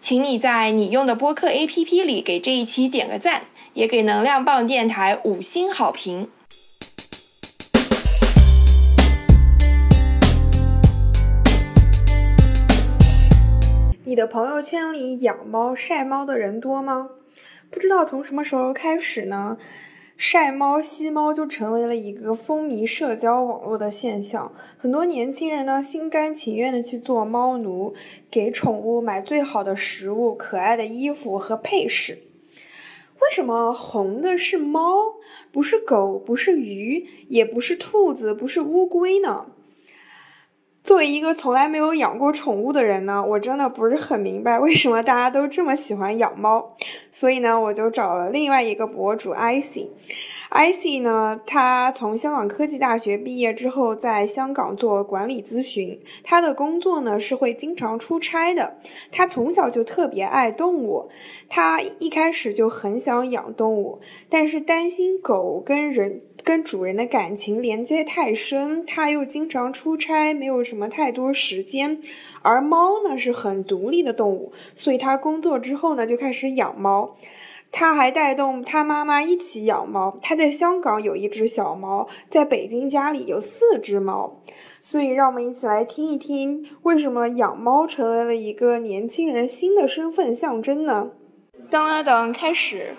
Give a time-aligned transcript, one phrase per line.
[0.00, 6.28] 请你在你用的播客 APP 里给这一期点个赞，也给能量棒电台五星好评。
[14.06, 17.08] 你的朋友圈里养猫晒猫的人多吗？
[17.70, 19.56] 不知道从什么时候开始呢？
[20.16, 24.52] 晒猫、吸猫就成为了一个风靡社交网络的现象。
[24.78, 27.94] 很多年轻人呢，心甘情愿的去做猫奴，
[28.30, 32.18] 给宠物买最好的食物、可爱的衣服和配饰。
[33.20, 35.14] 为什么红的是猫，
[35.50, 39.46] 不是狗，不是鱼，也不是兔子，不是乌龟呢？
[40.84, 46.76] 作为一个从来没有养过宠物的人呢，我真的不是很明白为什么大家都这么喜欢养猫。
[47.10, 49.88] 所以呢，我就找了另外一个博主 icy。
[50.50, 55.98] icy 呢，他从香港科技大学毕业之后，在香港做管理咨询。
[56.22, 58.76] 他的工作呢是会经常出差的。
[59.10, 61.08] 他从小就特别爱动物，
[61.48, 66.20] 他一开始就很想养动物，但是担心狗跟人。
[66.44, 72.02] 跟主人的感情连接太深，他又经常出差，没有什么太多时间。
[72.42, 77.16] 而猫呢是很独立的动物，所以他工作之后呢就开始养猫。
[77.72, 80.18] 他还带动他妈妈一起养猫。
[80.22, 84.36] 他在香港有一只小猫，在北京家里有四只猫。
[84.82, 91.10] 所以让我们一起来听一听，为什么养猫成为了一个年轻人新的身份象征呢？
[91.70, 92.94] 当当当，开始。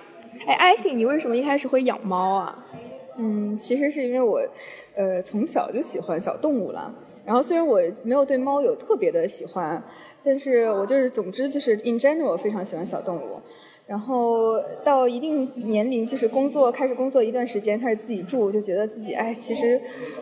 [0.48, 2.66] 哎，艾信，你为什么一开始会养猫啊？
[3.18, 4.42] 嗯，其实是因为我，
[4.96, 6.94] 呃，从小就喜欢小动物了。
[7.26, 9.82] 然后虽然我没有对猫有特别的喜欢，
[10.24, 13.40] 但是我就是总之就是 in general 非常喜欢小动物。
[13.88, 19.80] 然后到一定年龄，就是工作开始工作一段时间，开始自己住，就觉得自己哎，其实，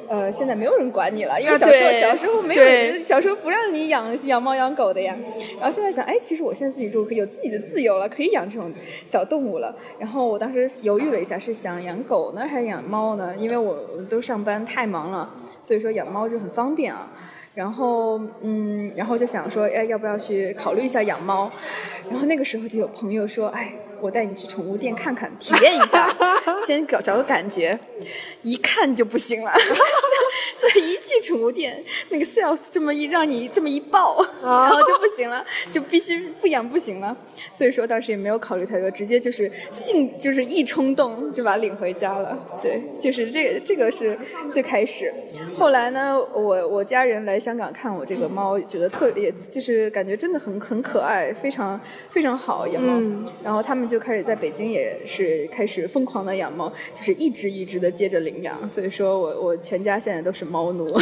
[0.09, 5.15] 呃，现在没有人管你了，因为小时候小时候没有人，小时候不让你养养猫养狗的呀。
[5.57, 8.69] 然后现在想，哎，其实我现在自己住，可以有自己的自由了，可以养这种
[9.05, 9.73] 小动物了。
[9.97, 13.33] 然后我当时犹豫了一下，是想养狗呢，还是养猫呢？
[13.37, 13.77] 因为我
[14.09, 17.09] 都上班太忙了，所以说养猫就很方便啊。
[17.53, 21.51] 然后，嗯，然后就想说，哎，要不要去考虑一下养猫？
[22.09, 26.07] 然后那个时候就有朋友说，哎，我带你去宠物店看看，体验一下，
[26.65, 27.77] 先找找个感觉，
[28.41, 29.51] 一看就不行了。
[30.71, 37.15] 对，一去宠物店，那个 sales 这么一让你这么一抱，然后就不行了，就必须不养不行了。
[37.53, 42.37] 所以说当时也没有考虑太多，直接就是性就是一冲动就把它领回家了。
[42.61, 44.17] 对，就是这个这个是
[44.51, 45.13] 最开始。
[45.57, 51.79] 后来呢，我我家人来香港看我这个猫，觉得特别就是感觉真的很很可爱，非常
[52.09, 53.27] 非常好养猫。
[53.43, 58.69] 然后他们就开始在北京也是开始疯狂的养猫，就是一只一只的接着领养。
[58.69, 60.47] 所以说我我全家现在都是。
[60.53, 60.85] 猫奴，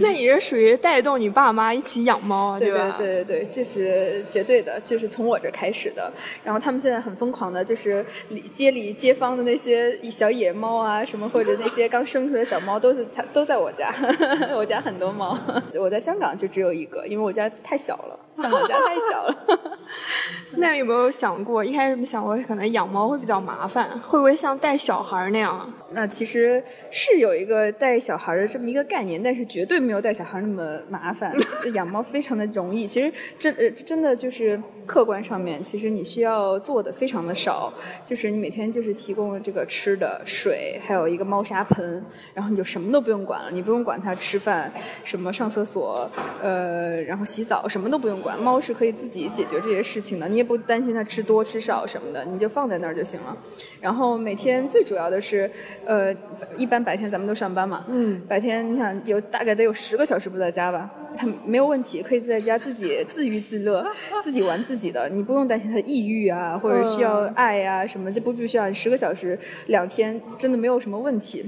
[0.00, 2.94] 那你是属于带动你爸妈一起养猫，对吧？
[2.96, 6.10] 对对对对，这是绝对的，就是从我这开始的。
[6.42, 13.94] 然后他们现在很疯狂的，就是里街里街坊的那些小野猫啊，什么或者那些刚生出来的小猫，都是它都在我家。
[14.56, 15.38] 我家很多猫，
[15.78, 18.18] 我在香港就只有一个，因为我家太小了。
[18.36, 19.78] 香港家太小了，
[20.56, 25.70] 那有没有想过一开始没想过可能养猫会比较麻烦，会不会像带小孩那样？
[25.94, 31.34] 那其实是有一个带小孩的这么一个概念，但是绝对没有带小孩那么麻烦。
[31.74, 37.70] 养猫非常的容易，其实真呃真的就是客观上面，其实你需要做的非常的少，
[38.02, 42.02] 就是你每天就是提供这个吃的、水，还有一个猫砂盆，
[42.32, 44.72] 然后你就什么都不用管了，你不用管它吃饭、
[45.04, 46.10] 什么上厕所，
[46.42, 48.21] 呃，然后洗澡，什么都不用。
[48.22, 53.36] 管猫是可以自己解决这些事情的，你也不担心它吃多吃少什么的，你就放在那儿就行了。
[53.80, 55.50] 然后每天最主要的是，
[55.84, 56.14] 呃，
[56.56, 63.84] 一般白天咱们都上班嘛，嗯，白天你想有大概得有十个小时不在家吧，它没有问题，可以在家自己自娱自乐，
[64.22, 69.36] 自己玩自己的，你不用担心它抑郁啊，或者需要爱啊什么，这不必须要十个小时
[69.66, 71.44] 两天真的没有什么问题。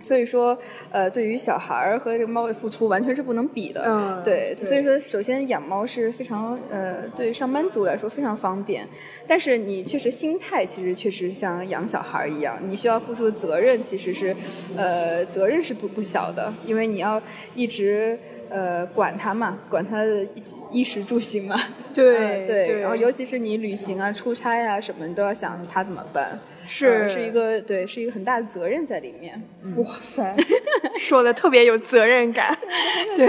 [0.00, 0.56] 所以说，
[0.90, 3.84] 呃，对于小孩儿和这个猫的付出完全是不能比的。
[3.86, 8.86] 嗯对，对所以说，首先养猫是非常呃，对于上班族来说非常方便。
[9.26, 14.36] 但是你确实心态其实确实像养小孩儿一样，你需要付出的责任其实是，
[14.76, 17.20] 呃，责任是不不小的，因为你要
[17.54, 18.18] 一直。
[18.50, 21.60] 呃，管它嘛，管它的衣衣食住行嘛，
[21.94, 22.80] 对呃对，对。
[22.80, 26.86] 然后尤其是你旅行啊、出差啊什么，你都要想它怎么办，是。
[26.86, 29.40] 呃是一个对，是一个很大的责任在里面。
[29.76, 30.34] 哇塞，
[30.98, 32.56] 说的特别有责任感，
[33.16, 33.26] 对，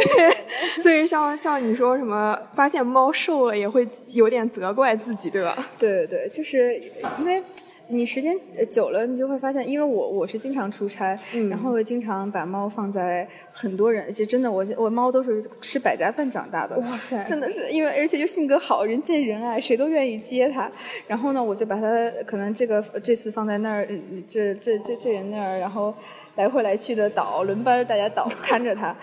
[0.81, 5.67] 所以像像你说什么，发现猫瘦了也会有点责怪自己，对吧？
[5.79, 6.75] 对对对，就是
[7.19, 7.41] 因为
[7.89, 20.69] 你时间呃久了，你就会发现，因为我我是经常出差，嗯然后会经常把猫放在很多人，就真的我我猫都是吃百家饭长大的，哇塞真的是因为而且又性格好，人见人爱，谁都愿意接它。
[21.07, 25.94] 然后呢，我就把它可能这个这次放在那儿，嗯这这这这人那儿，然后
[26.36, 28.95] 来回来去的倒，轮班大家倒看着它。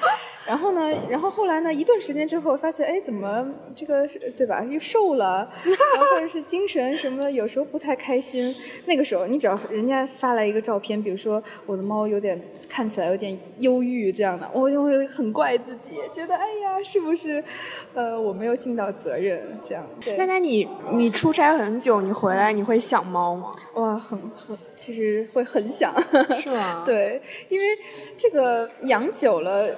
[0.47, 4.63] 然后呢，然后后来呢，一段时间之后发现，哎，怎么这个是对吧？
[4.63, 8.55] 又瘦了，然后或者是精神什么的，有时候不太开心。
[8.87, 17.43] 那个时候，你只要人家发来一个照片，比如说我的猫有点看起来有点忧郁这样的，我就会很怪自己，觉得哎呀，是不是
[17.95, 19.85] 呃我没有尽到责任这样？
[20.05, 23.53] 对，那那你你出差很久，你回来你会想猫吗？
[23.75, 25.93] 哇，很很，其实会很想，
[26.41, 27.67] 是吗 对，因为
[28.17, 29.69] 这个养久了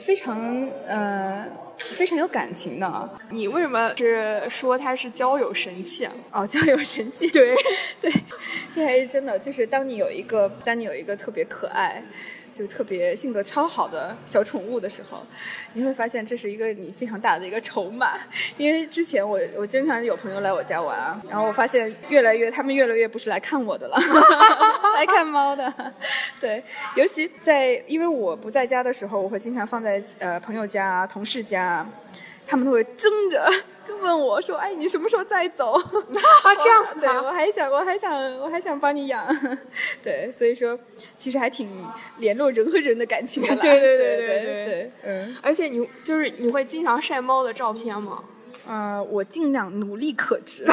[0.00, 1.46] 是非常呃
[1.78, 3.08] 非常有感情的啊。
[3.30, 6.12] 你为什么是说它是交友神器啊？
[6.32, 7.54] 哦， 交友神器，对
[8.00, 8.12] 对，
[8.70, 9.38] 这还是真的。
[9.38, 12.02] 就是当你有一个，当你有一个特别可爱，
[12.52, 15.24] 就特别性格超好的小宠物的时候，
[15.74, 18.18] 你会发现这是一个你非常大的一个筹码。
[18.56, 23.96] 因为之前我我经常有朋友来我家玩啊，然后我发现越来越他们越来越不是来看我的了，
[25.00, 25.72] 来看猫的。
[26.40, 26.62] 对，
[26.94, 31.88] 尤其在因为我不在家的时候，我会经常放在呃朋友家啊、同事家啊，
[32.46, 33.50] 他们都会争着。
[34.02, 39.26] 问我说：“哎，你什么时候再走？”啊， 这样子对，我还想，我还想，我还想帮你养。
[40.02, 40.78] 对，所以说
[41.16, 41.84] 其实还挺
[42.18, 48.22] 联络人和人的感情的对对对对对对，嗯而且你就是你会经常晒猫的照片吗？
[48.70, 50.64] 呃，我尽量努力克制，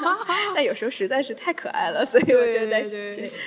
[0.54, 2.82] 但有时候实在是太可爱了，所以我就在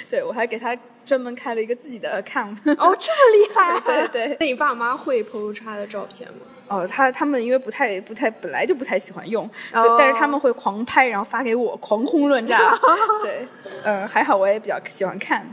[0.10, 0.76] 对我还给他
[1.06, 2.58] 专门开了一个自己的 account。
[2.76, 3.80] 哦，这么厉害！
[3.86, 6.40] 对对那你爸妈会 PO 出他的照片吗？
[6.70, 12.76] 哦，他他们因为不太不太本来就不太喜欢用，所以哦但是他们会狂拍，然后发给我，狂轰乱炸。
[13.22, 13.48] 对，
[13.84, 15.46] 嗯，还好我也比较喜欢看。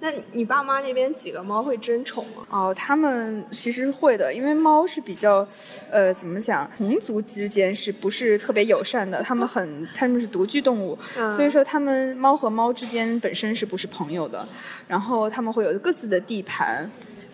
[0.00, 2.46] 那你爸妈那边几个猫会争宠吗？
[2.50, 5.46] 哦，他们其实会的，因为猫是比较，
[5.90, 9.22] 呃，怎么讲，同族之间是不是特别友善的？
[9.22, 14.46] 他们很，他们是独居动物，嗯所以说他们猫和猫之间本身是不是朋友的？
[14.86, 16.90] 然后他们会有各自的地盘。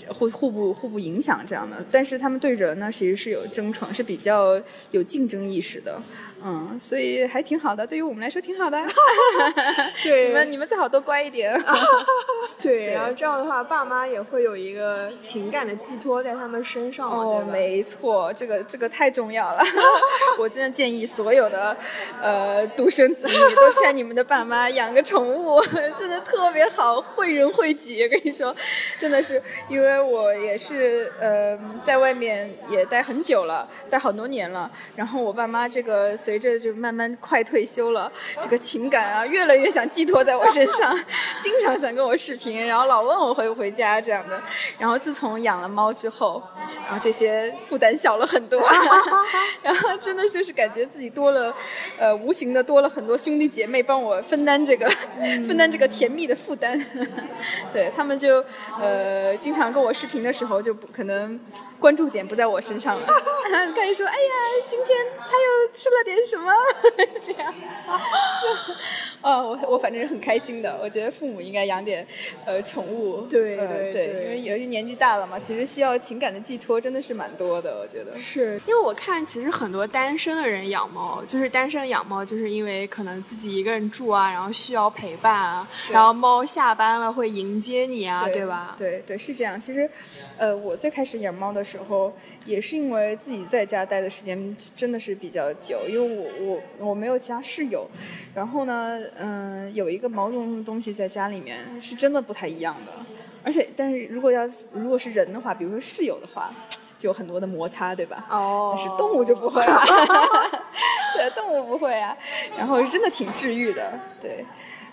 [0.08, 4.60] 互互不互不影响这样的，但是他们对人呢，其实是有争宠，是比较
[4.90, 5.96] 有竞争意识的，
[6.44, 8.78] 嗯，所以还挺好的，对于我们来说挺好的。
[10.02, 11.52] 对你们你们最好多乖一点。
[12.60, 17.44] 对，然后这样的话，爸妈也会有一个情感的寄托在他们身上，哦？
[17.50, 19.62] 没错，这个这个太重要了。
[20.38, 21.76] 我真的建议所有的
[22.20, 25.60] 呃独生子女都劝你们的爸妈养个宠物，
[25.98, 28.08] 真的特别好，惠人惠己。
[28.08, 28.54] 跟你说，
[28.98, 34.70] 真的是因为我也是呃在外面也待很久了，待好多年了。
[34.96, 38.10] 然后我爸妈这个随着就慢慢快退休了，
[38.40, 40.98] 这个情感啊越来越想寄托在我身上，
[41.40, 44.40] 经常想跟我视频，然后老问我回不回家这样的。
[44.78, 46.42] 然后自从养了猫之后，
[46.84, 48.60] 然后这些负担小了很多，
[49.62, 51.54] 然后真的就是感觉自己多了，
[51.98, 54.88] 呃，无形的多了很多兄弟姐妹帮我分担这个、
[55.46, 56.84] 分担这个甜蜜的负担。
[57.72, 58.44] 对他们就
[58.80, 61.38] 呃经常跟我视频的时候就不可能
[61.78, 63.06] 关注点不在我身上了，
[63.74, 66.52] 开始说哎呀今天他又吃了点什么
[67.22, 67.54] 这样。
[69.20, 70.78] 啊， 我我反正是很开心的。
[70.82, 72.06] 我觉得父母应该养点
[72.44, 78.18] 呃宠物，对呃对，对对因为有些年纪大了嘛，其实需要情感的寄托真的是蛮多的，我觉得。
[78.18, 88.74] 是因为我看，其实很多单身的人养猫，就是单身养猫，就是因为可能自己一个人住啊，然后需要陪伴啊，然后猫下班了会迎接你啊，对吧？
[88.78, 89.58] 对对，是这样。
[89.60, 89.88] 其实，
[90.36, 92.12] 呃，我最开始养猫的时候，
[92.44, 96.30] 也是因为自己在家待的时间真的是比较久，因为我
[96.78, 97.88] 我我没有其他室友，
[98.34, 102.92] 然后呢，嗯、有一个毛茸茸的东西在家里面，是真的不太一样的。
[103.44, 106.52] 而且，但是如果要是如果是人的话，比如说室友的话，
[106.96, 108.24] 就有很多的摩擦，对吧？
[108.30, 109.82] 哦，但是动物就不会啊，
[111.16, 112.16] 对，动物不会啊。
[112.56, 114.44] 然后是真的挺治愈的，对，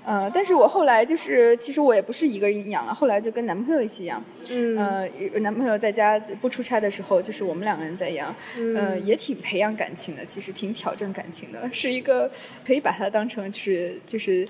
[0.09, 4.19] 呃，但是我后来就是，其实我也不是一个人养了，后来就跟男朋友一起养。
[4.49, 8.35] 嗯呃，有男朋友在家不出差的时候，就是我们两个人在养，
[8.75, 12.27] 呃，也挺培养感情的，其实挺挑战感情的，是一个
[12.65, 14.47] 可以把它当成就是就是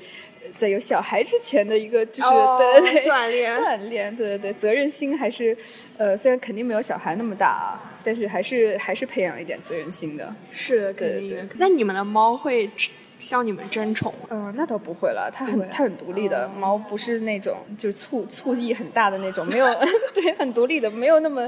[0.55, 5.55] 在有小孩之前的一个就是、哦对对对 锻炼锻炼，对对对，责任心还是
[5.97, 10.33] 呃，虽然肯定没有小孩那么大啊，但是还是还是培养一点责任心的。
[10.53, 11.49] 是肯定。
[11.57, 12.69] 那你们的猫会
[13.19, 14.27] 向你们争宠吗？
[14.31, 19.67] 嗯、那倒不会了，它很它很独立的，猫不是那种就是醋醋意很大的那种，没有
[20.15, 21.47] 对很独立的，没有那么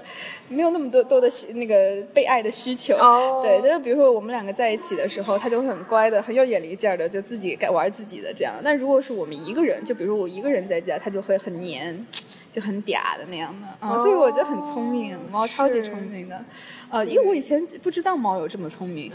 [0.50, 2.96] 没有那么多多的那个被爱的需求。
[2.98, 8.54] 哦对，就比如说我们两个在一起的时候，它就会很乖的，很有眼力劲儿的，就自己该玩自己的这样。
[8.64, 12.06] 那如果是我们一个人，就比如说我一个人在家，它就会很黏。
[12.52, 16.44] 就很嗲的那样的啊，所以我觉得很聪明，猫超级聪明的，
[16.90, 19.12] 呃，因为我以前不知道猫有这么聪明，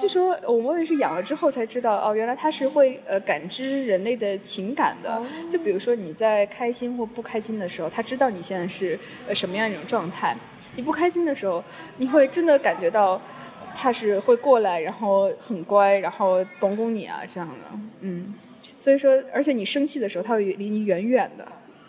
[0.00, 5.20] 据说我们也是养了之后才知道，哦，原来它是会呃感知人类的情感的。
[5.50, 10.36] 就比如说你在开心或不开心的时候，它知道你现在是呃什么样一种状态。
[10.76, 11.64] 你不开心的时候，
[11.96, 13.20] 你会真的感觉到
[13.74, 18.32] 它是会过来，然后很乖，然后拱拱你啊这样的，嗯。
[18.78, 21.48] 所以说，而且你生气的时候，它会离你远远的。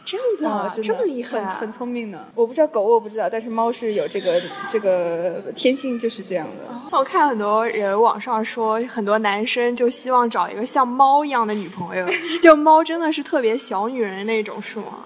[0.10, 2.26] 这样子啊，这么厉害啊，很很聪明呢。
[2.34, 6.98] 我不知道狗，我不知道，但是猫是有这个 这个天性就是这样的。
[6.98, 12.08] 我看很多人网上说，很多男生就希望找一个像猫一样的女朋友，
[12.42, 15.04] 就猫真的是特别小女人那种，是吗？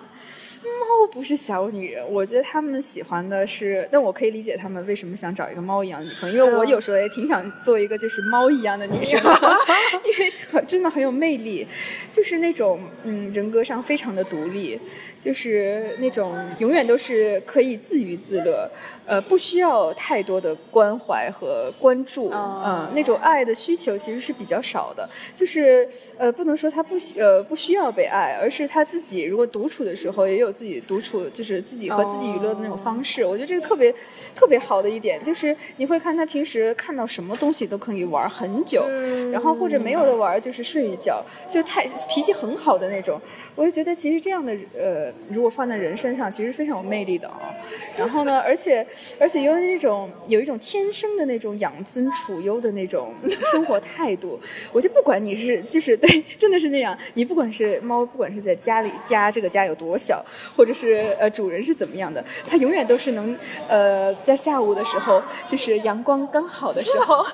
[0.99, 9.19] 猫不是小女人，我觉得他们喜欢的是，但我可以理解他们为什么想找一个猫一样的女朋友，因为我有时候也挺想做一个就是猫一样的女生，
[10.03, 11.65] 因为很真的很有魅力，
[12.09, 14.79] 就是那种嗯人格上非常的独立，
[15.17, 18.69] 就是那种永远都是可以自娱自乐，
[19.05, 33.23] 呃，不需要太多的关怀和关注，嗯、那种爱的需求其实是比较少的，就是呃不能说他不喜呃不需要被爱，而是他自己如果独处的时候也有自己独处，就是自己和自己娱乐的那种方式。
[33.23, 33.93] 我觉得这个特别
[34.35, 38.85] 特别好的一点，就是你会看他平时看到什么东西都可以玩很久，
[39.31, 43.19] 然后或者没有的玩就是睡一觉，就太脾气很好的那种。
[43.55, 47.53] 我就觉得其实这样的呃，如果放在人身上，其实非常有魅力的啊。
[47.97, 48.85] 然后呢， 而且
[49.19, 53.13] 而且有那种有一种天生的那种养尊处优的那种
[53.51, 54.39] 生活态度。
[54.71, 56.97] 我就不管你是就是对，真的是那样。
[57.13, 60.23] 你不管是猫，不管是在家里家这个家有多小，
[60.55, 63.37] 或者是呃主人是怎么样的，它永远都是能
[63.67, 67.25] 呃在下午的时候，就是阳光刚好的时候，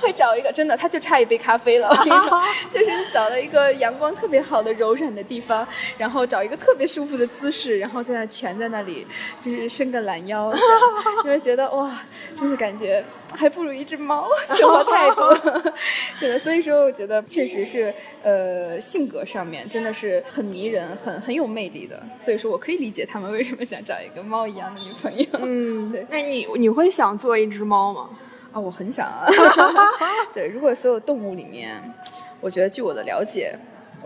[0.00, 1.88] 会找一个真的，它就差一杯咖啡了。
[1.88, 5.66] 我跟你说， 就是找了一个阳光特别好的柔软的地方，
[5.98, 9.06] 然后找一个特别舒服的姿势，然后在那蜷在那里，
[9.38, 10.80] 就是伸个懒腰，这样
[11.24, 12.02] 你会觉得哇，
[12.36, 13.04] 真的感觉
[13.36, 15.22] 还不如一只猫，生活态度，
[16.18, 16.38] 真的。
[16.38, 22.02] 所以说，我觉得确实是呃性格上面真的是很迷人，很很有魅力的。
[22.16, 25.26] 所以说我可以理解他们为什么想找一个猫一样的女朋友。
[25.42, 28.10] 嗯，对那你你会想做一只猫吗？
[28.52, 29.26] 啊，我很想啊。
[30.32, 31.78] 对，如果所有动物里面，
[32.40, 33.54] 我觉得据我的了解，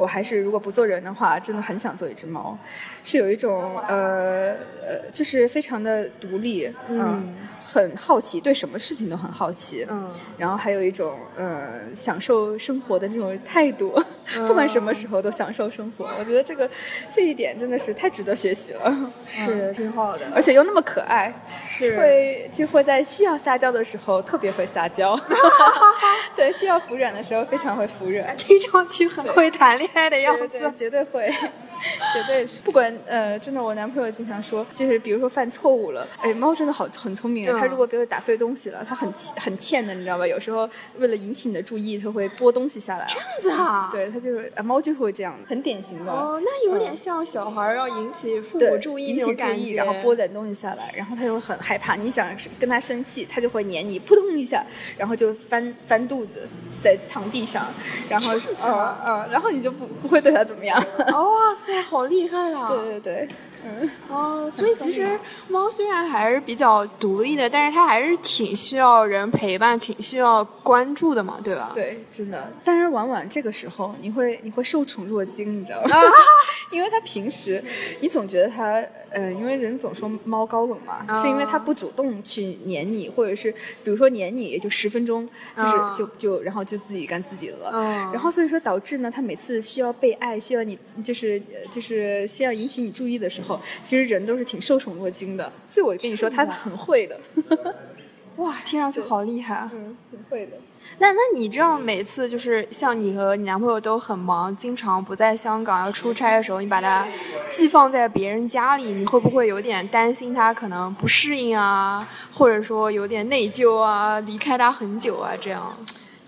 [0.00, 2.56] 我还是如果不做人的话，真的很想做一只猫，
[3.04, 14.02] 是有一种呃呃，就是非常的独立，嗯，很好奇，对什么事情都很好奇，嗯，然后还有一种呃享受生活的这种态度，
[14.46, 16.08] 不管什么时候都享受生活。
[16.18, 16.68] 我觉得这个
[17.10, 21.32] 这一点真的是太值得学习了，是挺好的，而且又那么可爱，
[21.66, 25.14] 是会就会在需要撒娇的时候特别会撒娇，
[26.36, 30.48] 对，需要服软的时候非常会服软， 听上去很会谈恋爱的样子。
[30.48, 31.32] 对对对，绝对会。
[32.14, 40.26] 绝对是，不管呃，真的，我男朋友经常说，就是比如说犯错误了，哎，猫真的好很聪明啊，嗯它如果比如打碎东西了，它很欠很欠的，你知道吧？
[40.26, 40.68] 有时候
[40.98, 43.06] 为了引起你的注意，它会拨东西下来。
[43.08, 46.12] 这样子啊对，它就是啊，猫就是会这样，很典型的。
[46.12, 51.94] 哦，那有点像小孩要引起父母注意引起注那种感意，觉，然后拨点东西下来，然后它就会很害怕。
[51.96, 54.64] 你想跟他生气，它就会撵你，扑通一下，
[54.96, 56.46] 然后就翻翻肚子，
[56.82, 57.66] 在躺地上，
[58.08, 60.80] 然后嗯嗯，然后你就不不会对他怎么样。
[61.12, 62.68] 哦哇塞，好厉害啊！
[62.68, 63.28] 对对对，
[63.64, 63.90] 嗯。
[64.08, 71.70] 哦，所以其实猫虽然还是比较独立的，但是它还是挺需要人陪伴，挺需要关注的嘛，对吧？
[71.74, 72.50] 对，真的。
[72.64, 75.96] 但是往往这个时候，你会你会受宠若惊，你知道吗？
[75.96, 76.00] 啊
[76.70, 77.62] 因为它平时，
[78.00, 83.50] 你总觉得它，呃，因为人总说猫高冷嘛，是因为它不主动去黏你，或者是
[83.82, 87.72] 比如说黏你也就十分钟，就是、啊就就然后就自己干自己的了。
[87.74, 93.49] 嗯然后所以说导致呢，它每次需要被爱，需要你就是呃就是需要引起你注意的时候，
[93.82, 95.50] 其实人都是挺受宠若惊的。
[95.66, 97.18] 所以我跟你说，他很会的。
[98.36, 99.70] 哇，听上去好厉害啊！
[99.74, 100.52] 嗯，挺会的。
[100.98, 107.06] 那那你这样每次就是像你和你男朋友都很忙，经常不在香港要出差的时候，你把他
[107.50, 115.76] 寄放在别人家里，你会不会有点担心他可能不适应啊，或者说有点内疚啊，离开他很久啊这样？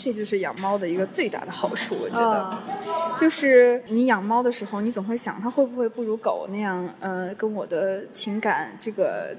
[0.03, 2.59] 这就是养猫的一个最大的好处，我觉得，
[3.17, 9.37] 就是你养猫的时候，你总会想它会不会不如狗那样，呃，跟我的情感这个。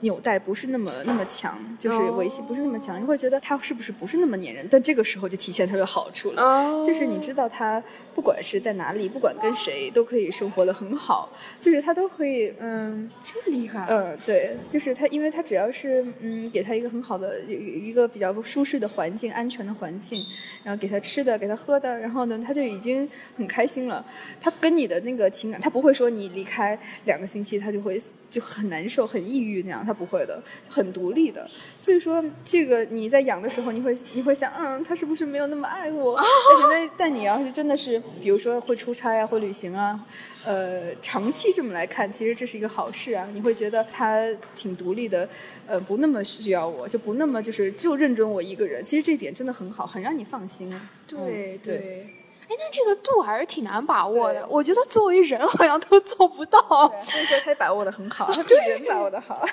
[0.00, 4.68] 纽带不是那么那么强，就是维系不是那么强，你会觉得它是不是不是那么粘人？
[4.70, 7.82] 但这个时候就体现它的好处了，就是你知道它
[8.16, 11.30] 不管是在哪里，不管跟谁都可以生活的很好，
[11.60, 20.24] 就是他都可以，嗯，这么厉害，嗯，对，就是他，因为他只要是嗯给他一个很好的一个比较舒适的环境、安全的环境，
[20.64, 23.06] 然后给他吃的、给他喝的，然后呢，他就已经
[23.36, 24.02] 很开心了。
[24.40, 29.84] 他跟你的那个情感，他不会说你离开两个星期，他就会就很难受、很抑郁那样。
[29.84, 31.46] 他不会的，很独立的。
[31.76, 36.16] 所以说，这个你在养的时候，你会你会想，嗯，他是不是没有那么爱我？
[36.50, 39.98] 但是那但你要是真的是，比如说会出差啊，会旅行啊，
[40.44, 43.28] 呃，长期这么来看，其实这是一个好事啊。
[43.32, 44.20] 你会觉得他
[44.54, 45.28] 挺独立的，
[45.66, 48.84] 呃，不那么需要我，就不那么就是就认准我一个人。
[48.84, 50.74] 其实这点真的很好，很让你放心。
[51.06, 52.08] 对对。
[52.48, 54.46] 哎，那这个度还是挺难把握的。
[54.48, 56.60] 我觉得作为人好像都做不到。
[57.02, 59.44] 所以说他把握的很好， 对人把握的好。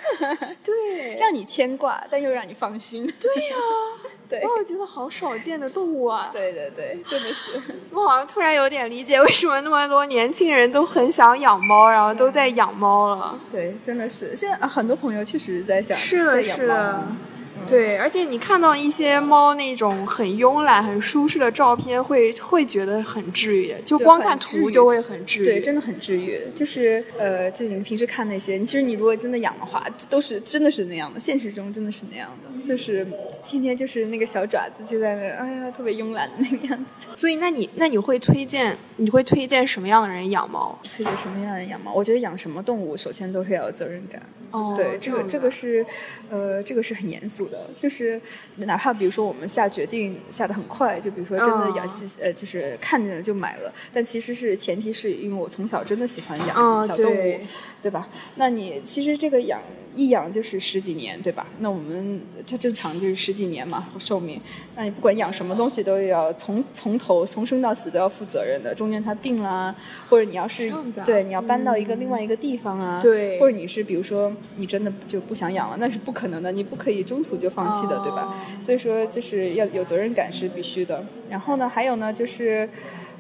[0.62, 3.12] 对， 让你牵挂，但又让你放心。
[3.20, 3.56] 对呀，
[4.30, 4.42] 对。
[4.42, 6.30] 我觉得好少见的动物啊。
[6.34, 7.52] 对对对，真的是。
[7.92, 13.38] 我好像突然有点理解为什么那么多年轻人都很想养猫，然后都在养猫了。
[13.52, 14.36] 对，真的是。
[14.36, 17.04] 现在很多朋友确实在想是的，是的。
[17.68, 25.46] 对，而且你看到一些猫那种很慵懒、很舒适的照片，会会觉得很治愈，就光看图就会很治愈。
[25.46, 26.40] 对，真的很治愈。
[26.54, 33.08] 就是呃，就你平时看那些，其实你如果真的养的话，都是真的是那样的，现实中真的是那样的，就是
[33.46, 37.08] 天天就是那个小爪子就在那，哎呀，特别慵懒的那个样子。
[37.16, 40.78] 所以，那你那你会推荐你会推荐什么样的人养猫？
[40.84, 41.94] 推荐什么样的人养猫？
[41.94, 44.22] 我觉得养什么动物，首先都是要有责任感。
[44.52, 45.84] 哦，对，这个这个是
[46.30, 47.53] 呃，这个是很严肃的。
[47.78, 48.20] 就是
[48.58, 57.40] 哪怕比如说我们下决定下的很快，就比如说真的养西呃，就是看见了就买了，但其实是前提是因为我从小真的喜欢养小动物，
[57.82, 58.10] 对吧？
[58.36, 59.60] 那你其实这个养。
[59.96, 61.46] 一养就是十几年，对吧？
[61.60, 64.42] 那我们它正常就是十几年嘛，寿命。
[64.76, 68.74] 那你不管养什么东西，都要从从头从生到死都要负责任的。
[68.74, 69.76] 中间它病啦，
[70.10, 70.74] 或者你要是
[71.06, 78.34] 对你要搬到一个另外一个地方啊，对，或者你是比如说你真的就不想养了，那是不可能的，你不可以中途就放弃的，对吧？
[78.62, 81.04] 所以说就是要有责任感是必须的。
[81.30, 82.70] 然后呢，还有呢就是。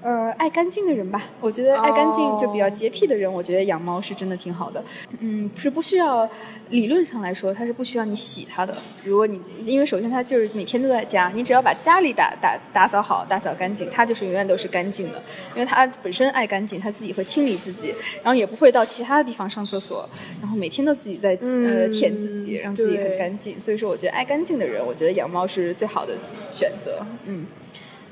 [0.03, 4.83] 呃，爱干净的人吧，我觉得爱干净就比较洁癖的人，我觉得养猫是真的挺好的。
[5.19, 6.29] 嗯，是不需要，
[6.69, 8.75] 理论上来说，它是不需要你洗它的。
[9.05, 15.21] 如果你，因为首先它就是每天都在家，你只要把家里打打打扫好、打扫干净，它就是永远都是干净的。
[15.55, 20.09] 因为它本身爱干净，它自己会清理自己，然后也不会到其他的地方上厕所，
[20.41, 23.57] 然后每天都自己在呃舔自己，让自己很干净。
[23.57, 26.17] 所以说，我觉得爱干净的人，我觉得养猫是最好的
[26.49, 27.05] 选择。
[27.23, 27.45] 嗯。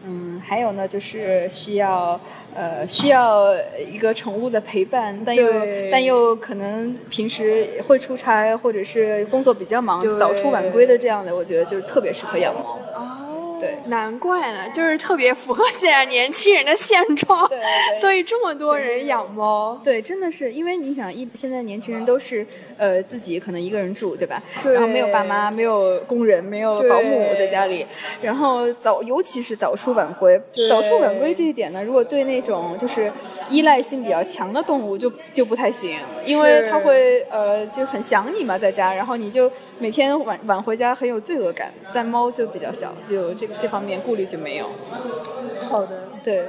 [0.07, 2.19] 嗯，还有呢，就是需要
[2.55, 3.53] 呃需要
[3.91, 5.47] 一个宠物的陪伴，但又
[5.91, 12.79] 但又可能平时会出差或者是工作比较忙，早出晚归的这样的，我觉得就是特别适合养猫。
[13.61, 17.59] 对，难怪呢，就是特别符合现在年轻人的现状，对，
[18.01, 19.79] 所以这么多人养猫。
[19.83, 22.43] 对，真的是因为你想，一现在年轻人都是
[22.75, 24.41] 呃自己可能一个人住，对吧？
[24.63, 24.73] 对。
[24.73, 27.85] 然后没有爸妈，没有工人，没有保姆在家里，
[28.19, 33.11] 然后早尤其是早出晚归，早出晚归这一点呢，如果对那种就是
[33.47, 35.95] 依赖性比较强的动物就就不太行，
[36.25, 43.50] 因为它会呃就很想你嘛，在家，然后你就每天晚晚回家很有罪恶感，但猫就比较小，就这个。
[43.59, 44.69] 这方面顾虑就没有。
[45.69, 46.47] 好的，对。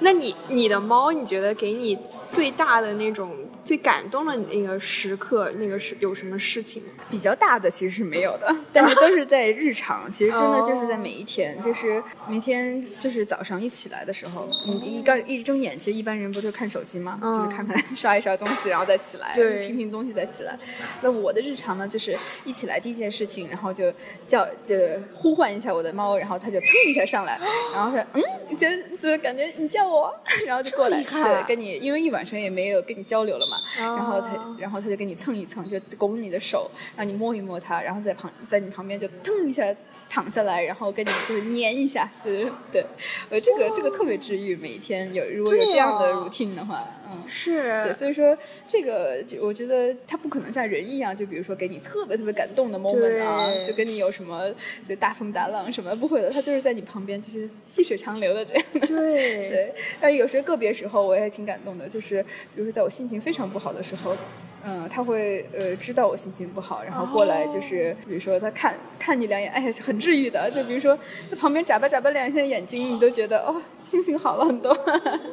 [0.00, 1.98] 那你你的猫，你觉得给你
[2.30, 3.30] 最大的那种？
[3.64, 6.82] 最感动的那个时刻，那个是有什么事情？
[7.10, 10.10] 比较大的其实是没有的， 但是都是在日常。
[10.12, 17.18] 其实真的就是在每一天，就是每天就是早上一起来的时候，你一刚一睁眼，其实一般人不就看手机吗？
[17.22, 19.32] 就是看看刷一刷东西，然后再起来，
[19.66, 20.58] 听听东西再起来。
[21.02, 23.92] 那我的日常呢，就是一起来第一件事情，然后就
[24.26, 24.76] 叫就
[25.14, 27.38] 呼唤一下我的猫，然后它就蹭一下上来，
[27.74, 30.14] 然后说嗯，就就感觉你叫我，
[30.46, 33.58] 然后就过来，对，跟你因为一晚上也没有跟你交流了嘛。
[33.76, 39.64] 然后他，然后他就给你蹭一蹭，就拱你的手，让你摸一摸它，然后在旁，在你旁边就腾一下
[40.10, 42.84] 躺下来，然后跟你就是粘一下，对对，
[43.30, 46.84] 呃，这个这个特别治愈，每一天有如果有这样的 routine 的话。
[47.12, 48.36] 嗯，是，对，所以说
[48.68, 54.48] 这个就我觉得它不可能像人一样，就比如说给你特别特别感动的 moment 啊，就跟你有什么
[54.86, 58.64] 就大风大浪什么不会的，它就是在你旁边，就是细水长流的这样。
[58.72, 58.86] 对
[59.50, 64.16] 对，但有些个别时候我也挺感动的，就是比如说在我心情非常不好的时候。
[64.64, 70.50] 嗯，他会呃知道我心情不好，然后过来就是，比如说他看看你两眼，哎呀，很治愈的。
[70.50, 70.98] 就比如说
[71.30, 74.76] 在旁边眨巴眨巴两下眼睛，你都觉得哦，心情好了很多。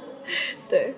[0.70, 0.94] 对。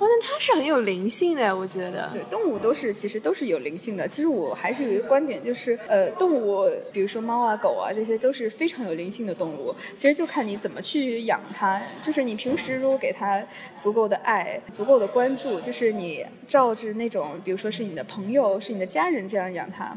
[0.00, 2.08] 哇，那它是很有灵性的，我觉得。
[2.10, 4.08] 对，动物都是其实都是有灵性的。
[4.08, 9.74] 其实我还是有一个观点，就是呃，动物，比如说猫啊、狗啊，这些都是非常有灵性的动物。
[9.94, 11.80] 其实就看你怎么去养它。
[12.00, 13.44] 就是你平时如果给它
[13.76, 19.94] 足够的爱、足够的关注，就是你照着那种，比如说是你的朋友、是你的家人这样养它，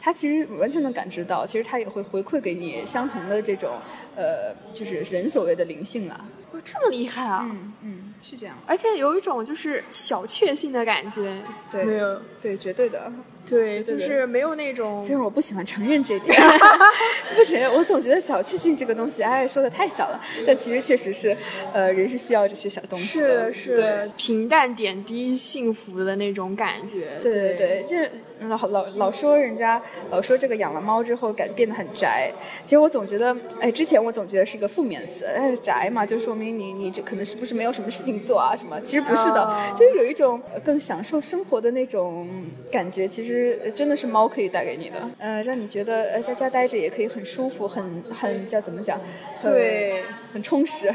[0.00, 3.78] 它其实完全能感知到，其实它也会回馈给你相同的这种
[4.16, 6.24] 呃，就是人所谓的灵性了。
[6.52, 7.46] 哇，这么厉害啊！
[7.50, 8.11] 嗯嗯。
[8.22, 13.12] 是这样，而且有一种就是小确幸的感觉，对，没有，对，绝对的，
[13.44, 15.00] 对，就是没有那种。
[15.00, 16.34] 虽然我不喜欢承认这点，
[17.36, 20.20] 不承认，我总觉得小确幸这个东西，哎，说的太小了。
[20.46, 21.36] 但其实确实是，
[21.72, 27.18] 呃，人是需要这些小东西的，是是，平淡点滴幸福的那种感觉。
[27.22, 28.10] 对对对，就是
[28.48, 38.12] 老老老说人家老说这个养了猫之后感变得很宅，其实我总觉得，哎，之前我总觉得是一个负面词，哎，宅嘛，就说明你你这可能是不是没有什么事情。
[38.22, 38.78] 做啊什么？
[38.82, 42.28] 其实不是的，就是有一种更享受生活的那种
[42.70, 43.08] 感觉。
[43.08, 43.31] 其实
[43.74, 49.00] 真的是猫可以带给你的，呃，让你觉得呃在家待着也可以很舒服，很很叫怎么讲？
[49.40, 50.92] 对，很充实。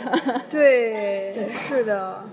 [0.49, 2.23] 对 对，是的。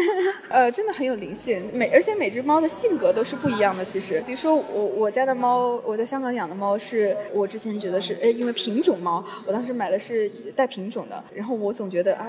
[0.48, 1.68] 呃，真的很有灵性。
[1.72, 3.84] 每而且每只猫的性格都是不一样的。
[3.84, 11.22] 其实，比如说我我家的猫，我在香港养的猫，是我之前觉得是，哎，因为品种猫，我当时买的是带品种的。
[11.34, 12.28] 然后我总觉得啊。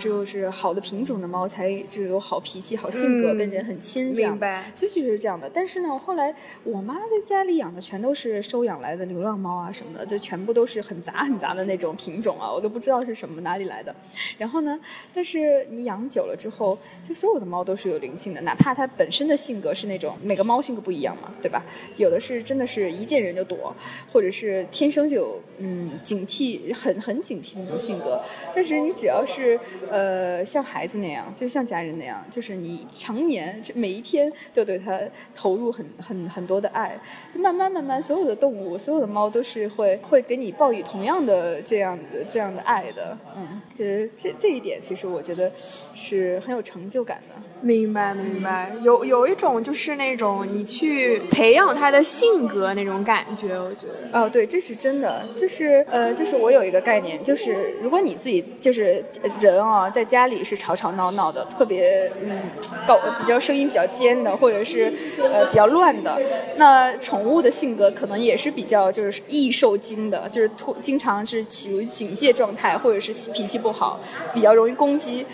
[0.00, 4.32] 只有是好的品种的猫才就有好脾气、好性格，跟人很亲，这样。
[4.32, 4.64] 明白。
[4.74, 5.48] 就就是这样的。
[5.48, 13.94] 但是呢，后来我我妈在家里养的全都是收养来的流浪猫啊什么的，就全部都是很杂很杂的那种品种啊，我都不知道是什么哪里来的。
[14.36, 14.78] 然后呢，
[15.14, 21.64] 但是你养久了之后，就所有的猫都是有灵性的，哪怕它本身的性格是那种每个猫性格不一样嘛，对吧？
[21.96, 23.74] 有的是真的是一见人就躲，
[24.12, 28.20] 或者是天生就嗯警惕，很很警惕那种性格。
[28.54, 29.58] 但是你只要是
[29.90, 35.00] 呃，像孩子那样，就像家人那样，就是你常年每一天都对它
[35.34, 36.98] 投入很很很多的爱，
[37.34, 45.50] 慢慢慢慢，所有的动物，所有的猫都是会会给你报以同样的这样的这样的爱的，嗯，其实这这一点，其实我觉得
[45.94, 47.34] 是很有成就感的。
[47.62, 54.20] 明白明白，有有一种就是那种你去培养它的性格那种感觉，我觉得。
[54.20, 59.02] 哦，对，这是真的，就是呃，就是我有一个概念，就是如果你自己就是
[59.40, 62.42] 人啊，在家里是吵吵闹闹的，特别嗯
[62.86, 66.20] 高比较声音比较尖的，或者是呃比较乱的，
[66.56, 74.00] 那宠物的性格可能也是比较就是易受惊的，就是突经常是处于警戒状态，或者是脾气不好，
[74.32, 75.24] 比较容易攻击。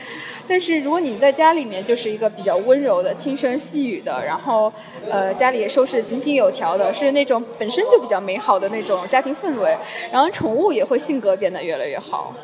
[0.49, 4.71] 但是如果你在家里面就是一个比较温柔的、轻声细语的，然后，
[5.09, 9.77] 呃，家里也收拾井井有条的，是那种本身就比较美好的那种家庭氛围，
[10.11, 12.35] 然后宠物也会性格变得越来越好。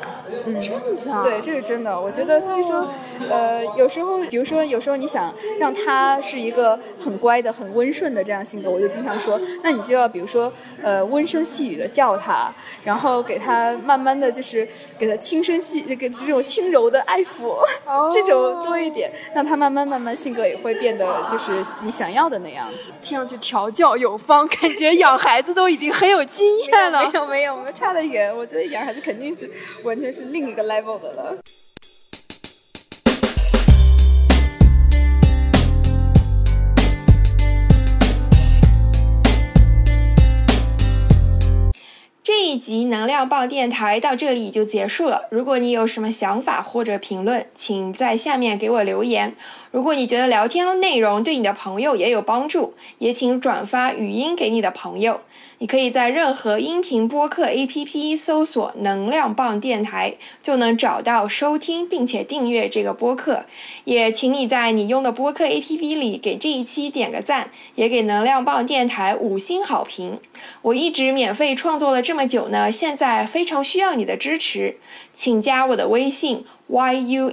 [0.45, 1.23] 嗯，这样子啊？
[1.23, 1.99] 对，这是真的。
[1.99, 2.87] 我觉得，所以说，
[3.29, 12.51] 呃，有时候，比如说，有时候你想让他是一个很乖的、很温顺的这样性格，我就经常说，那你就要比如说，呃，温声细语的叫他，
[12.83, 17.55] 然后给他慢慢的就是给他轻声细，给这种轻柔的爱抚。
[18.11, 22.91] 这种多一点，让他慢慢慢慢性格也会变得就是你想要的那样子。
[23.01, 27.05] 听上去调教有方，感觉养孩子都已经很有经验了。
[27.05, 28.35] 没 有没有，我们差得远。
[28.35, 29.49] 我觉得养孩子肯定是
[29.83, 31.37] 完全是是另一个 level 的了。
[42.41, 45.23] 这一集能量棒电台到这里就结束了。
[45.29, 49.35] 如果你有什么想法或者评论，请在下面给我留言。
[49.71, 55.19] 如果你觉得聊天内容对你的朋友也有帮助，也请转发语音给你的朋友。
[55.61, 63.43] 你可以在任何音频播客 APP 搜索“能量棒电台”，就能找到收听并且订阅这个播客。
[63.83, 70.19] 也请你在你用的播客 APP 里给这一期点个赞，也给能量棒电台五星好评。
[70.61, 74.77] 我一直免费创作了这么久呢，现在非常需要你的支持，
[75.13, 77.23] 请加我的微信 yuhexyz，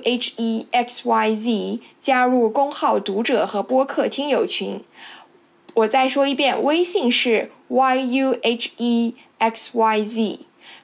[2.00, 4.82] 加入公号读者和播客听友群。
[5.74, 8.38] 我再说一遍，微信是 yuhexyz，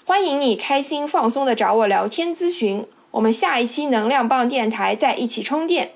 [0.04, 2.84] 欢迎你开心放松的找我聊天咨询。
[3.12, 5.92] 我们下一期能量棒电台再一起充电。